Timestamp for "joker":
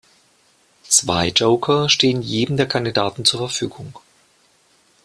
1.29-1.87